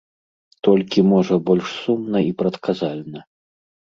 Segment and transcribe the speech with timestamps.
[0.67, 3.19] Толькі, можа, больш сумна і прадказальна.